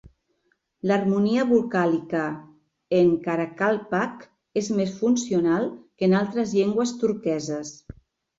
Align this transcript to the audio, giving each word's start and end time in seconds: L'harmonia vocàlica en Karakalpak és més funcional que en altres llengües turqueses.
L'harmonia 0.91 1.43
vocàlica 1.51 2.23
en 3.01 3.11
Karakalpak 3.27 4.25
és 4.63 4.71
més 4.79 4.97
funcional 5.03 5.69
que 5.77 6.09
en 6.11 6.17
altres 6.23 6.57
llengües 6.59 6.97
turqueses. 7.05 7.73